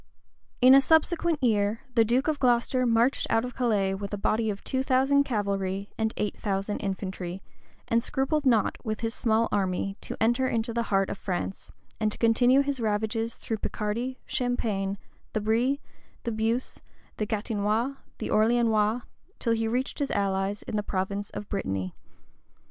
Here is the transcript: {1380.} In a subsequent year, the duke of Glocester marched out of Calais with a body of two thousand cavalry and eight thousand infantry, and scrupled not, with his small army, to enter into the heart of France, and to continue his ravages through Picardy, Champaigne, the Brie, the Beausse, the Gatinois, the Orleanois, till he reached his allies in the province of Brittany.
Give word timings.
{1380.} 0.61 0.67
In 0.67 0.73
a 0.73 0.81
subsequent 0.81 1.43
year, 1.43 1.81
the 1.93 2.03
duke 2.03 2.27
of 2.27 2.39
Glocester 2.39 2.87
marched 2.87 3.27
out 3.29 3.45
of 3.45 3.53
Calais 3.53 3.93
with 3.93 4.11
a 4.15 4.17
body 4.17 4.49
of 4.49 4.63
two 4.63 4.81
thousand 4.81 5.25
cavalry 5.25 5.91
and 5.95 6.11
eight 6.17 6.35
thousand 6.39 6.79
infantry, 6.79 7.43
and 7.87 8.01
scrupled 8.01 8.43
not, 8.43 8.79
with 8.83 9.01
his 9.01 9.13
small 9.13 9.47
army, 9.51 9.97
to 10.01 10.17
enter 10.19 10.47
into 10.47 10.73
the 10.73 10.81
heart 10.89 11.11
of 11.11 11.19
France, 11.19 11.71
and 11.99 12.11
to 12.11 12.17
continue 12.17 12.61
his 12.61 12.79
ravages 12.79 13.35
through 13.35 13.57
Picardy, 13.57 14.17
Champaigne, 14.25 14.97
the 15.33 15.39
Brie, 15.39 15.79
the 16.23 16.31
Beausse, 16.31 16.81
the 17.17 17.27
Gatinois, 17.27 17.95
the 18.17 18.29
Orleanois, 18.31 19.03
till 19.37 19.53
he 19.53 19.67
reached 19.67 19.99
his 19.99 20.09
allies 20.09 20.63
in 20.63 20.77
the 20.77 20.81
province 20.81 21.29
of 21.29 21.47
Brittany. 21.47 21.93